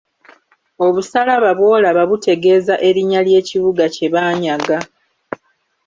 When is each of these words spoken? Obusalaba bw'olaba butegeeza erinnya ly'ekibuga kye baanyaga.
Obusalaba 0.85 1.49
bw'olaba 1.57 2.01
butegeeza 2.09 2.75
erinnya 2.87 3.21
ly'ekibuga 3.27 3.85
kye 3.95 4.07
baanyaga. 4.13 4.77